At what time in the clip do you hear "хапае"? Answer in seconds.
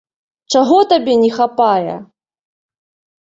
1.37-1.93